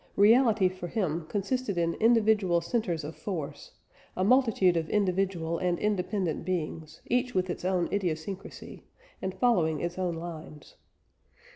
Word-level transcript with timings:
Reality 0.15 0.67
for 0.67 0.87
him 0.87 1.27
consisted 1.27 1.77
in 1.77 1.93
individual 1.93 2.59
centres 2.59 3.03
of 3.03 3.15
force 3.15 3.69
a 4.17 4.23
multitude 4.23 4.75
of 4.75 4.89
individual 4.89 5.59
and 5.59 5.77
independent 5.77 6.43
beings, 6.43 7.01
each 7.05 7.35
with 7.35 7.51
its 7.51 7.63
own 7.63 7.87
idiosyncrasy, 7.93 8.87
and 9.21 9.35
following 9.35 9.79
its 9.79 9.99
own 9.99 10.15
lines. 10.15 10.73